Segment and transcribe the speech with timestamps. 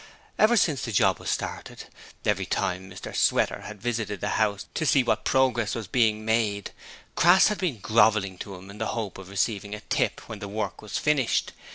[0.39, 1.83] Ever since the job was started,
[2.25, 6.71] every time Mr Sweater had visited the house to see what progress was being made,
[7.13, 10.47] Crass had been grovelling to him in the hope of receiving a tip when the
[10.47, 11.53] work was finished.